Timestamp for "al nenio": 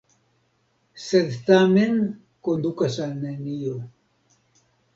3.07-3.79